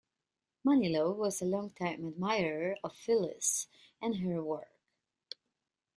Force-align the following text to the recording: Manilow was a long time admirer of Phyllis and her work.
Manilow 0.65 1.15
was 1.15 1.43
a 1.43 1.45
long 1.45 1.69
time 1.69 2.07
admirer 2.07 2.75
of 2.83 2.95
Phyllis 2.95 3.67
and 4.01 4.15
her 4.15 4.43
work. 4.43 4.73